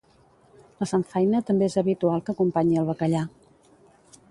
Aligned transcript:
La 0.83 0.87
samfaina 0.91 1.41
també 1.51 1.67
és 1.67 1.77
habitual 1.83 2.25
que 2.29 2.35
acompanyi 2.35 2.81
el 2.85 2.91
bacallà. 2.91 3.25